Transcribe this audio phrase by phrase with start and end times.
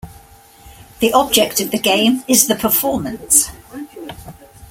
[0.99, 3.51] The object of the game is the performance.